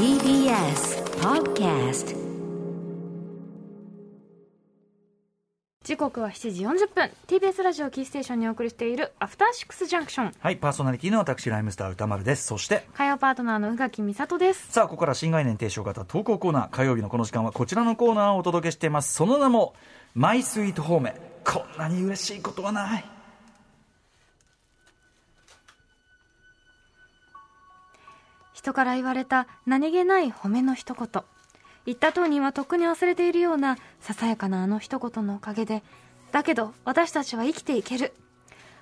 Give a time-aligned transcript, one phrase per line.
[0.00, 2.16] TBS Podcast
[5.84, 12.46] 時刻は7時40分 TBS ラジオキーステーションにお送りしているアフターシックスジャンクションはい、パーソナリティの私、ライムスター歌丸です。
[12.46, 19.12] そして、火曜パートナーの宇垣美里ですさあ、ここから新概念提唱型投稿コーナー、火曜日のこの時間はこちらのコーナーをお届けしています。
[19.12, 19.74] その名も、
[20.14, 21.12] マイスイートホーム。
[21.44, 23.19] こんなに嬉しいことはない。
[28.60, 31.08] 人から言われた何気ない褒めの一言。
[31.86, 35.82] 言った当人はとっくに忘れているようなささやかなあの一言のおかげで
[36.30, 38.12] だけど私たちは生きていける。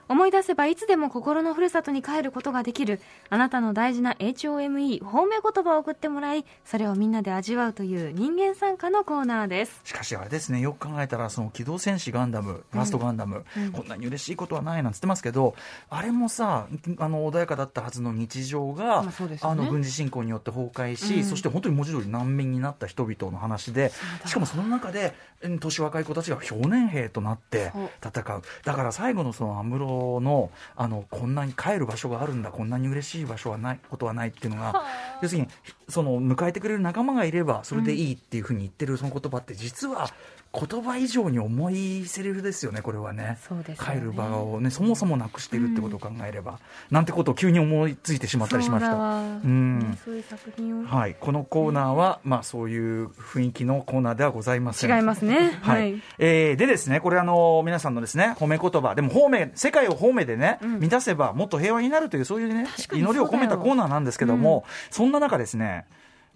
[0.09, 3.01] 思い出せばいつでも心のふるさとに帰ることができる。
[3.31, 9.81] あなたの大事な HOME 褒め言葉を送ってもらいそれをみんなで味わうという人間参加のコーナーです。
[9.85, 15.55] しかしあれですね、よく考えたら、その機動戦士ガンダム、ファーストガンダム、こんなに嬉しいことはないなんつってますけど、
[15.91, 16.67] あれもさ、
[16.99, 19.39] あの穏やかだったはずの日常が、まあね。
[19.43, 21.25] あの軍事侵攻によって崩壊し、うん。
[21.25, 23.93] そして本当に文字通り難民になった人々の話で、
[24.27, 27.73] しかもその中で、うん年若い子たちが少年兵となって
[28.05, 29.87] 戦う、だから最後のその安室
[30.21, 34.85] のあの、こんなに帰る場所があるんだ、こんなに嬉しい場所はないことはないっていうのが、
[35.23, 35.49] 要するに、
[35.89, 40.11] その迎えてくれる仲間がいれば、それでいいっていうふうに言ってるその言葉って、実は
[40.51, 43.39] 言葉以上に重いセリフですよね、これはね。
[43.47, 44.01] そうですよね。
[44.01, 46.59] 帰る場をね、そもそもなくしてるってことを考えれば、
[46.91, 48.91] なんてことを急に思いついてしまったりしました。
[48.91, 49.05] そうだ。
[49.05, 49.79] わうん。
[49.81, 54.91] ねそういう作品をはい、このコーナーは、まあ、そういう雰囲気のコーナーではございません。
[54.91, 55.59] 違いますね。
[55.61, 56.03] はい、はい。
[56.19, 60.81] えーでですね、これあの皆さんのですね、褒め言葉、でも褒め、世界を褒めでね、ん。
[60.81, 65.85] 満たせばもっと平和になるという、そういうね祈りを込めたコーナーなんですけども、そんな中ですね、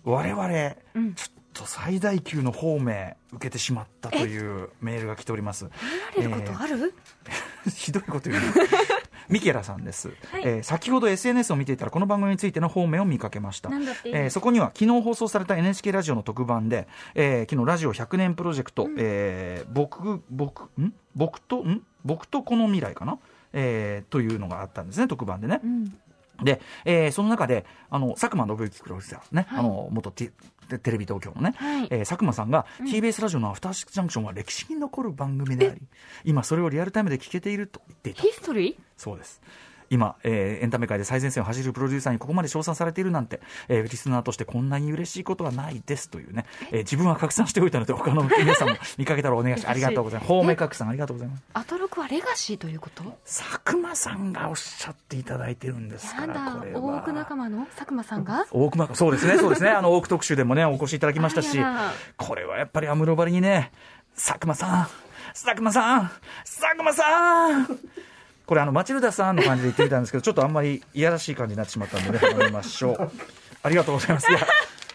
[0.05, 0.46] 我々、
[0.94, 1.14] うん。
[1.14, 5.67] ちょっと最大級の褒め受けてしまったというメールが来ております。
[6.17, 6.95] 見られることある、
[7.75, 8.53] ひどいこと言うな。
[9.28, 10.42] ミケラさんです、はい。
[10.45, 13.70] えー先ほど SNS を見ていたらこの番組についての方面を見かけました。
[14.05, 20.92] えーそこには昨日放送された NHK ラジオの特番で、えー昨日ラジオ100年プロジェクト、えー僕僕ん？
[21.14, 21.58] 僕と？
[21.58, 21.83] ん？
[22.05, 23.18] 僕とこの未来かな、
[23.52, 25.85] えーというのがあったんですね特番でね、うん。
[26.45, 29.61] で、えーその中で、あの、佐久間信之プロデューサーね、はい。
[29.61, 30.33] あの、元テテ
[30.78, 35.80] テレビ東京のね、はいえー佐久間さんが、TBS ラジオのアフターシックスジャンクションは歴史に残る番組であり、
[36.24, 38.22] 今それをリアルタイムで聞けていると言っていた。
[38.22, 39.40] ヒストリーそうです。
[39.92, 46.77] 今、えーエンタメ界で最前線を走るプロデューサーにここまで称賛されているなんて、えーリスナーとしてこんなに嬉しいことはないですというね、え？
[46.77, 49.70] ー自分は拡散しておいたので、他の皆さんも見かけたらお願いします。
[49.70, 50.29] ありがとうございます。
[50.29, 51.42] 方面拡散ありがとうございます。
[51.53, 53.05] アトロクはレガシーということ？
[53.27, 56.80] 佐久間さんがおっしゃっていただいてるんですから、これは。
[56.80, 57.67] 大奥仲間の？
[57.77, 58.47] 佐久間さんが？
[58.51, 61.59] 大熊そうですね、そうですね、あの、多く特集でもね、お越しいただきましたし
[62.17, 63.73] これはやっぱりアムロバリにね、
[64.14, 64.86] 佐久間さん、
[65.33, 66.11] 佐久間さん、
[66.45, 67.79] 佐久間さん、
[68.52, 73.11] これあの、マチルダさんの感じで言ってみたんですけど、ちょっとあんまりいやらしい感じになってしまったんでね、始めましょう。
[73.64, 74.30] ありがとうございます。
[74.30, 74.40] いや、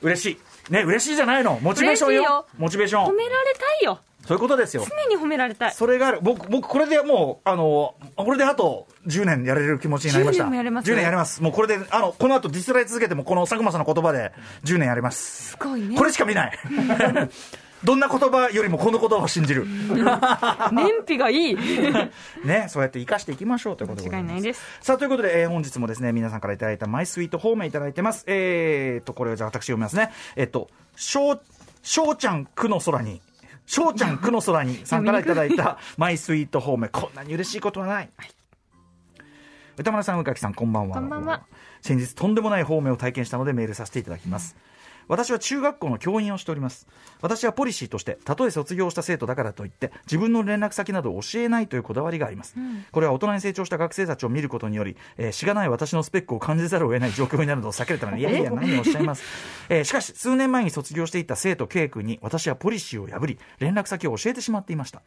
[0.04, 0.72] 嬉しい。
[0.72, 1.58] ね、嬉しいじゃないの。
[1.64, 2.46] モチベーションよ。
[2.56, 3.06] モチベーション。
[3.08, 4.86] 褒められたいよそういうことですよ。
[4.88, 6.20] 常に褒められたいそれがある。
[6.22, 10.44] 僕、僕、これでもう、あの、これであと10年やれる気持ちになりました。
[10.44, 11.42] 10年もやれます10年やれます。
[11.42, 14.34] もうこれで、あの、この後ディスられ続けても、この佐久間さんの言葉で
[14.66, 15.54] 10年やれます。
[15.54, 16.60] すごいねこれしか見ない。
[17.88, 19.66] どんな言葉よりもこの言葉を信じる。
[19.66, 21.56] 燃費がいい
[22.44, 24.10] ね、そうやって生かしていきましょうということで。
[24.10, 28.26] 間違いないですさあ、ということで、えー本日もですね、皆さんからいただいたマイスイート方面いただいてます。
[28.28, 30.12] えーと、これをじゃあ私読みますね。
[30.36, 31.42] えっと、しょう、
[31.82, 33.22] しょうちゃんくの空に、
[33.66, 38.10] しょうちゃんくの空にさんからいただいた マイスイート方面、こんなに嬉しいことはない。
[39.78, 40.96] 歌丸さん、宇垣さん、こんばんは。
[40.96, 41.44] こんばんは。
[41.82, 44.58] 先日、とんでもない方面を体験したのでメールさせていただきます。
[45.08, 46.88] 私は中学校の教員をしております。
[47.22, 52.56] 私はポリシーとして、たとえ卒業した生徒だからといって、自分の連絡先などを教えないというこだわりがあります。
[52.92, 59.24] これは大人に成長した学生たちを見ることにより、えーしがない私のスペックを感じざるを得ない状況になるのを避けるために、いやいや、何をおっしゃいます。
[59.70, 65.02] えーしかし、数年前に卒業していた生徒 K 君に、私はポリシーを破り、連絡先を教えてしまっていました。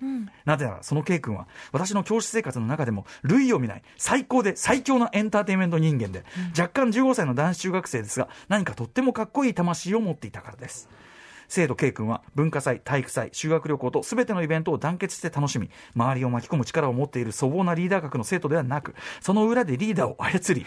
[0.45, 6.25] なぜなら、その K 君は、私の教師生活の中でも、類を見ない、最高で最強なエンターテインメント人間で、
[6.59, 10.89] 若干15歳の男子中学生ですが、何かとってもかっこいい魂を持っていたからです。
[11.51, 20.65] 生徒 K 君は文化祭、体育祭、修学旅行と全てのイベントを団結して楽しみ、周りを巻き込む力を持っている粗暴なリーダー格の生徒ではなく、その裏でリーダーを操り、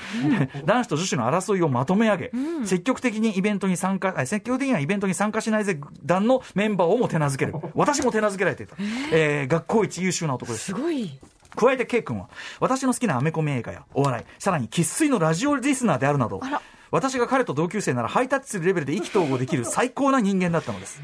[0.66, 2.32] 男子と女子の争いをまとめ上げ、
[2.66, 7.54] 積極的にイベントに参加、あ積極的にはイベントに参加しないぜ団のメンバーをも手なずける。
[7.76, 8.76] 私も手なずけられていた。
[9.14, 10.74] えー学校一優秀な男ですす。
[10.74, 11.18] ごい
[11.56, 12.30] 加えて K 君は、
[12.60, 16.62] 私の好きなアメコミ映画やお笑い、さらに生粋のラジオリスナーであるなどあら、
[16.94, 21.02] 私が彼と同級生ならハイタッチするレベルで意気投合できる最高な人間だったのです。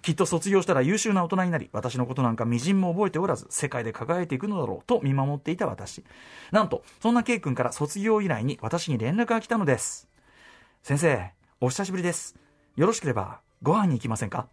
[0.00, 6.02] きっと卒業したら優秀な大人になり、私のことなんかみじんも覚えておらず、世界で輝いていくのだろうと見守っていた私。
[6.52, 10.08] なんと、そんな K 君から卒業以来に私に連絡が来たのです。
[10.82, 12.34] 先生、お久しぶりです。
[12.76, 14.46] よろしければご飯に行きませんか？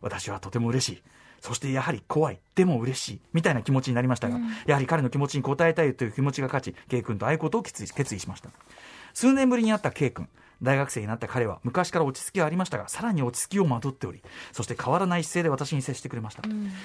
[0.00, 1.02] 私はとても嬉しい。
[1.42, 2.40] そしてやはり怖い。
[2.56, 3.20] でも嬉しい。
[3.32, 8.50] みたいな気持ちになりましたが、やはり彼の気持ちに応えたいという気持ちが勝ち、K 君と会うことを決意しました。
[9.14, 10.28] 数年ぶりに会った K 君。
[10.62, 14.22] 大学生になった彼は昔から落ち着きはありましたがさらに落ち着きをまとっており
[14.52, 16.42] そして変わらない姿勢で私に接してくれました、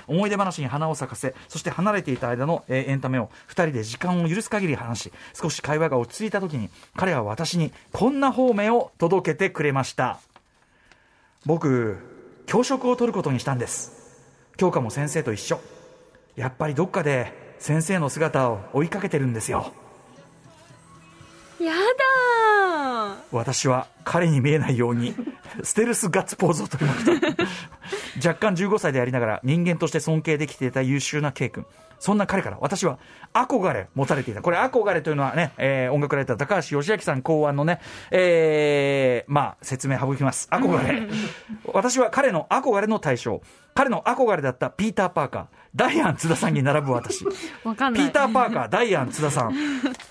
[0.07, 10.19] 思い出話に花を咲かせそして離れていた間の、えーエンタメを2人で時間を許す限り話し少し会話が落ち着いた時に彼は私にこんな方面を届けてくれました。
[11.45, 11.97] 僕
[12.47, 13.93] 教職を取ることにしたんです。
[14.57, 15.59] 教科も先生と一緒。
[16.35, 19.71] やっぱりどっかで先生の姿を追いかけてるんですよ。
[21.59, 21.79] やだ
[23.31, 25.15] 私は彼に見えないように
[25.63, 27.43] ステルスガッツポーズを取りました。
[28.27, 31.65] 若干15歳でありながら人間として尊敬できていた優秀な K 君。
[31.99, 32.97] そんな彼から私は
[33.33, 34.41] 憧れ持たれていた。
[34.41, 40.47] これ憧れというのはね、えー音楽ライター高橋義明さん考案のね、えーまあ説明省きます。
[40.51, 41.07] 憧れ。
[41.73, 43.41] 私は彼の憧れの対象。
[43.75, 45.45] 彼の憧れだったピーター・パーカー。
[45.75, 47.19] ダイアン津田さんに並ぶ私。
[47.19, 49.55] ピーター・パーカー、ダイアン、津田さん、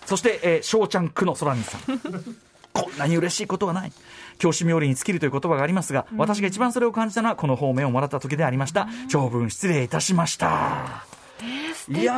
[0.06, 2.00] そして、えー、翔ちゃん、久野空西さん。
[2.82, 3.92] こんなに嬉しいことはない。
[4.38, 8.88] 教師冥利に尽きるという言葉がありますが、私が一番それを感じたのは、この方面をもらった時でありました。
[9.08, 11.04] 長文失礼いたしました。
[11.90, 12.12] いや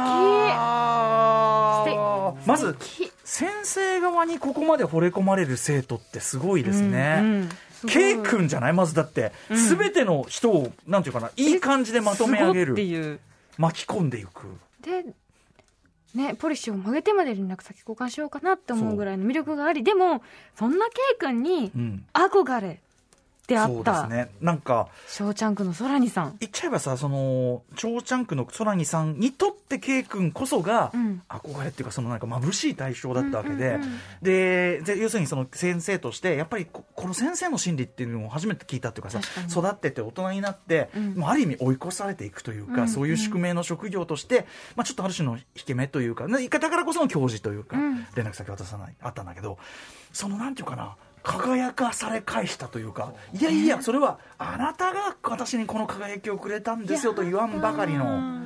[2.44, 2.76] まず
[3.24, 7.18] 先生側にここまで惚れ込まれる生徒ってすごいですね。
[7.22, 7.48] うん
[7.88, 8.74] K 君じゃない？
[8.74, 12.78] まずだって、すべての人を、なんていうかな、いい感じでまとめ上げる。
[12.78, 13.20] いう
[13.56, 14.58] 巻き込んでいく。
[14.82, 15.06] で
[16.14, 20.22] ねポリシーを曲げてまで連絡先交換しようかなって思うぐらいの魅力がありでも
[20.56, 22.04] そんな K 君にうん。
[22.12, 22.80] 憧れ
[23.50, 24.30] であそうったですね。
[24.40, 26.36] なんか、翔ちゃんくんの空にさん。
[26.38, 31.22] 言っちゃえばさ、その、超チャンクの空木さんにとって K 君こそが、うん。
[31.28, 33.80] 憧れっていうか、そのなんか眩しい対象だったわけで、
[34.22, 39.18] で、で要するにその先生として、やっぱりここの先生の心理っていうのを初めて聞いたっていうかさ、
[39.50, 41.14] 育ってて大人になって、うん。
[41.14, 44.46] もうある意味追い越されていくというか、うんそういう宿命の職業として、
[44.76, 48.06] まあちょっとある種の引け目というか、ねだからこその教授というか、うん。
[48.14, 49.58] 連絡先渡さない、あったんだけど、
[50.12, 58.40] そのなんていうかな、輝かされ返したというか、いやいや、それはあなたが私にこの輝きをくれたんですよと言わんばかりの。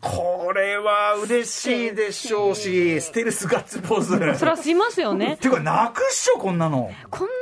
[0.00, 4.38] これは嬉しいでしょうし、ステルスガッツポーズ。
[4.38, 6.90] それはしますよね ていうか、泣くっしょ、こんなの。
[7.10, 7.34] こんな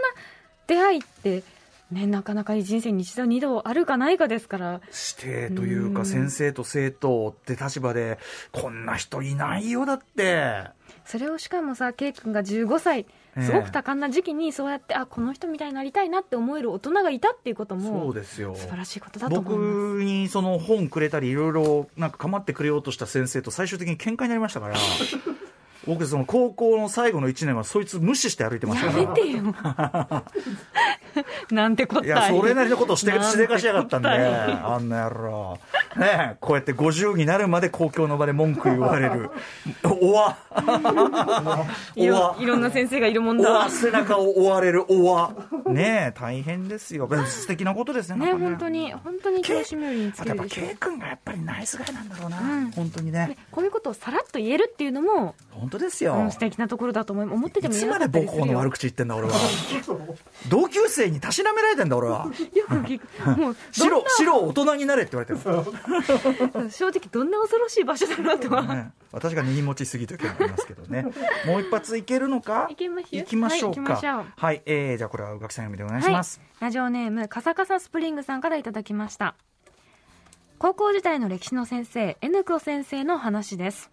[0.67, 1.43] 出会いって
[1.91, 4.81] ねなかなか人生に一度二度あるかないかですから。
[5.19, 6.07] 指定というか、うん。
[6.07, 8.19] 先生と生徒って立場で、
[8.53, 10.65] こんな人いないよ、だって。
[11.05, 13.01] それをしかもさ K 君が15歳。
[13.01, 13.43] ええ。
[13.43, 18.55] すごく多感な時期にそうやって、あこの人みたいになりたいなって思える大人がいたっていうことそうもですよ。
[18.55, 19.67] 素晴らしいことだと思います。
[19.67, 24.77] 僕にその本くれたりいろいろなんか構ってくれようとした先生と最終的に喧嘩になりましたから
[25.87, 29.03] 僕その高校の最後の1年はそいつ無視して歩いてましたから。
[29.05, 29.55] やめてよ
[31.53, 35.59] なんてこったいやそれなりのことをしてしでかしやがったんであんな野郎。
[35.97, 39.31] ねえこうやって50になるまで公共の場で文句言われる。
[39.85, 40.37] おわ。
[41.97, 42.37] おわ。
[42.39, 45.33] いろんな先生がいるもんおだわ背中を追われるおわ。
[45.67, 47.09] ねえ大変ですよ。
[47.27, 52.71] 素敵なことですねね本当に本当に教師冥利につけるでしょ K 君がやっぱりナイスガイなんだろうな、うん。
[52.73, 53.29] 本当にね。
[53.29, 59.35] ねこういうことをさらっと言えるっていうのも、本当ですよ、うん、素敵なところだと思い思ってていも言えつまで母校の悪口言ってんだ俺は。
[60.49, 62.27] 同級生にたしなめられてんだ俺は。
[62.55, 63.41] よく聞く。
[63.41, 71.07] もう白白大人になれって言われてる 正直どんな恐ろしい場所だなとは、ね、私が根に持ちすぎという気がありますけどね。
[71.47, 72.69] もう一発いけるのか？
[72.71, 73.97] いきましょうか。
[73.97, 79.35] はいはい、えー、じゃあこれは宇垣さん読みでお願いします、はい、ラジオネームカサカサスプリングさんからいただきました。
[80.59, 83.93] 高校時代の歴史の先生 N 子先生の話です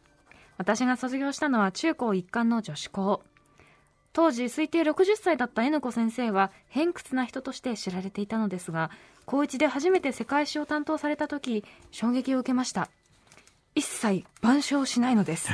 [0.57, 3.23] 私が卒業したのは中高一貫の女子校。
[4.13, 8.89] 当時推定60歳だった N 子先生は偏屈な人として知られていたのですが
[9.25, 12.89] 高一で初めて世界史を担当された時衝撃を受けました。
[13.75, 15.49] 一切板書しないのです。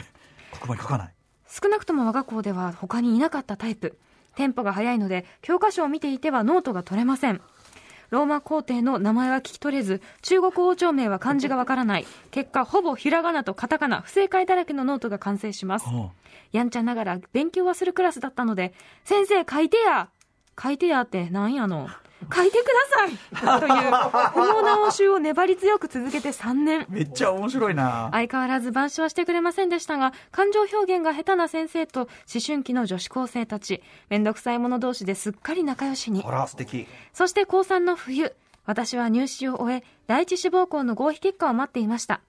[0.52, 1.14] 黒板に書かない。
[1.48, 3.98] 少なくとも我が校では他にいなかったタイプ。
[4.36, 7.42] テンポが速いので教科書を見ていてはノートが取れません
[8.12, 12.06] ローマ皇帝の名前は聞き取れず中国王朝名は漢字がわからない。
[12.30, 15.86] 結果ほぼひらがなとカタカナ不正解だらけのノートが完成します。
[15.90, 16.10] うん
[16.52, 18.74] やんちゃながら勉強はするクラスだったので
[19.06, 20.10] 先生書いてや!
[20.62, 21.88] 書いてやってなんやの?
[22.34, 23.60] 書いてください。
[23.60, 26.86] という不毛な応酬を粘り強く続けて3年。
[26.90, 28.10] めっちゃ面白いな。
[28.12, 32.10] 相変わらず板書はしてくれませんでしたが感情表現が下手な先生と思
[32.46, 33.82] 春期の女子高生たち。
[34.10, 36.24] めんどくさい者同士ですっかり仲良しに。
[36.26, 36.88] あら素敵。
[37.14, 38.36] そして高3の冬。
[38.66, 42.22] 私は入試を終え第一志望校の合否結果を待っていました。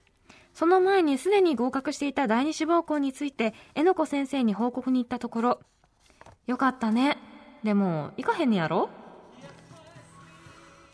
[0.53, 5.59] その前にすでに合格していた第二志望校についてえのこ先生に報告に行ったところ
[6.47, 7.17] よかったね。
[7.63, 8.89] でも行かへんねやろ？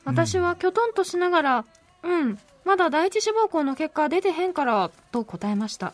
[0.10, 1.66] 私はきょとんとしながら、
[2.02, 5.94] うん、まだ第一志望校の結果出てへんから、と答えました。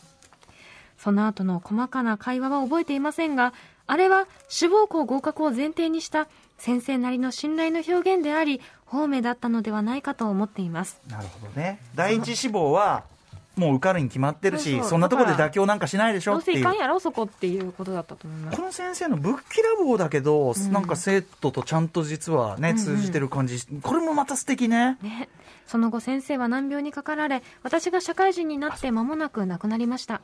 [0.98, 3.54] その後の細かな会話は覚えていませんが、
[3.88, 11.02] あれは志望校合格を前提にした先生なりの信頼の表現であり、方面だったのではないかと思っています。
[11.10, 13.04] なるほどね第一志望は
[13.56, 16.58] もう受かるに決まってるしそんなところで妥協なんかしないでしょどうっていう。
[16.58, 18.58] せいかんやろ、そこっていうことだったと思います。
[18.58, 18.64] こ。
[18.64, 20.72] の先生のぶっきらぼうだけど、ん。
[20.72, 22.84] なんか生徒とちゃんと実はね、うんうん。
[22.84, 24.98] 通じてる感じ、これもまた素敵ね。
[25.02, 25.30] ね、
[25.66, 30.22] その後先生は難病にかかられ私が社会人になって間もなく亡くなりました。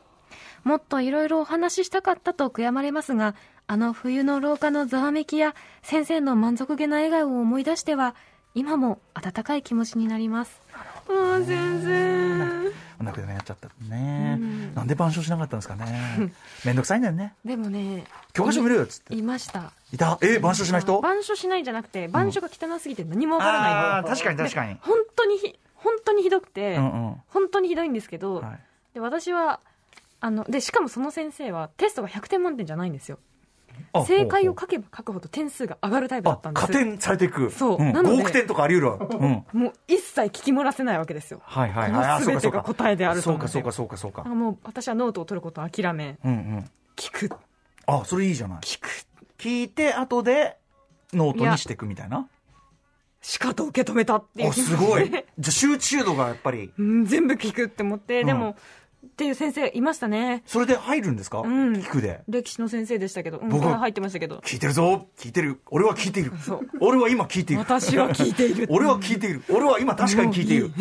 [0.63, 3.35] もっといろいろお話ししたかったと悔やまれますが
[3.67, 8.15] あの冬の廊下のざわめきや先生の満足げな笑顔を思い出しては
[8.53, 10.61] 今も温かい気持ちになります
[11.11, 14.75] ああ先生お亡くなりになっちゃったね、うん。
[14.75, 16.31] なんで板書しなかったんですかね。
[16.63, 17.33] めんどくさいんだよね。
[17.43, 18.03] でもね
[18.33, 19.15] 教科書見るよっつって。
[19.15, 19.73] いました。
[19.91, 20.19] いた？
[20.21, 20.99] え、板書しない人？
[20.99, 23.73] 板書しないんじゃなくて板書が汚すぎて何もわからない。
[23.73, 24.75] の、あー確かに確かに。
[24.75, 27.15] で本当にひ本当にひどくて、うんうん。
[27.27, 28.59] 本当にひどいんですけど、はい。
[28.93, 29.59] で私は
[30.19, 33.17] あのでしかもその先生はテストが100点満点じゃないんですよ。
[33.17, 33.30] あ
[34.05, 37.45] 正解を書けば書くほど点数が上がるタイプだったんです加点されていく。
[37.45, 39.07] ん、そうなので5億点とかあり得るわ。
[39.53, 39.59] うん。
[39.59, 42.23] もう一切聞き漏らせないわけですよはいはいはい。
[42.23, 44.29] 全てが答えであるとそうかそうかそうかそうかあ。
[44.29, 46.71] もう私はノートを取ることを諦めうんうん。
[46.95, 47.35] 聞く
[47.87, 48.59] あ、それいいじゃない。
[48.59, 48.87] 聞く
[49.37, 50.57] 聞いて、後で、
[51.13, 52.27] ノートにしていくみたいな。
[53.21, 55.09] しかと受け止めたっていうあ、すごい。
[55.09, 58.55] じゃあ集中度がやっぱり、うん全部聞くって思って、うんでも
[59.03, 60.43] っていう先生いましたね。
[60.45, 61.39] それで入るんですか？
[61.39, 61.73] うん。
[61.73, 62.21] 聞くで。
[62.27, 64.37] 歴史の先生でしたけど、うん、僕これ入ってましたけど。
[64.37, 65.07] 聞いてるぞ。
[65.17, 65.59] 聞いてる。
[65.71, 66.31] 俺は聞いている。
[66.37, 66.69] そう。
[66.79, 67.61] 俺は今聞いている。
[67.61, 68.67] 私は聞いている。
[68.69, 69.43] 俺は聞いている。
[69.49, 70.71] 俺は今確かに聞いている。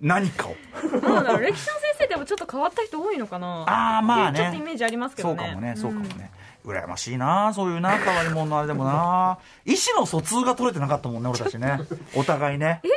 [0.00, 0.54] 何かを。
[0.82, 1.56] 歴史の先
[1.98, 3.62] 生でもちょっと変わった人多いのかな。
[3.68, 5.36] ああまあっていうちょっとイねメージありますけどね。
[5.36, 5.74] そうかもね。
[5.76, 6.30] そうかもね。
[6.64, 7.90] 羨ましいなそういうな。
[7.98, 9.38] 変わり者のあれでもな。
[9.64, 11.78] 意思の疎通が取れてなかったもんね俺たちね。
[12.14, 12.80] お互いね。
[12.84, 12.88] え？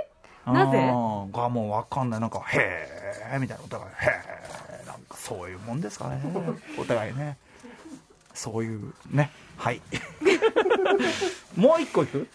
[0.45, 0.77] なぜ？
[0.77, 2.19] がもう分かんない。
[2.19, 2.87] なんかへ
[3.35, 3.95] えみたいなお互いへ
[4.83, 6.21] えなんかそういうもんですかね。
[6.79, 7.37] お互いね。
[8.33, 9.31] そういうね。
[9.57, 9.81] はい。
[11.55, 12.27] もう一個いく？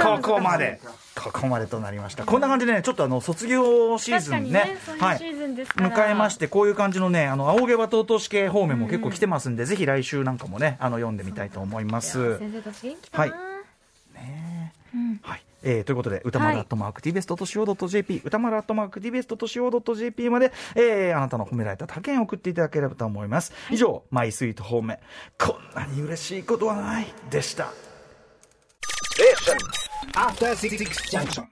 [0.00, 0.80] ここまで。
[1.14, 2.24] ここまでとなりました。
[2.24, 4.78] こんな感じでねちょっとあの卒業シーズンね。
[4.98, 5.18] はい。
[5.18, 12.38] 迎えましてこういう感じのねあの青毛羽と落とし系方面も結構来てますんで、ぜひ来週なんかもねあの読んでみたいと思います。
[12.38, 13.30] 先生たち元気だな、はい。
[14.14, 15.20] ねうん。
[15.22, 23.52] はいえーということで、歌丸アットマーク TBS としお .jp、歌丸アットマーク TBS としお .jp まで、えーあなたの褒められた他県を送っていただければと思います。
[23.70, 24.98] 以上、マイスイート方面、
[25.38, 27.72] こんなに嬉しいことはないでした。
[30.14, 30.78] After Six
[31.10, 31.46] Junction.